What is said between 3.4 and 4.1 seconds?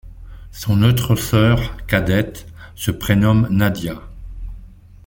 Nadia.